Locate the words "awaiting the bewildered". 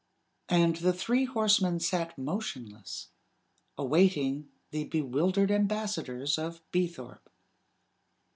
3.77-5.51